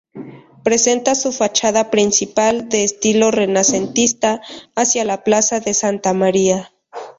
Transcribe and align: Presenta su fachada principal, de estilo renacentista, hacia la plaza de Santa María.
Presenta 0.63 1.13
su 1.13 1.31
fachada 1.31 1.91
principal, 1.91 2.69
de 2.69 2.83
estilo 2.83 3.29
renacentista, 3.29 4.41
hacia 4.75 5.05
la 5.05 5.23
plaza 5.23 5.59
de 5.59 5.75
Santa 5.75 6.13
María. 6.15 6.71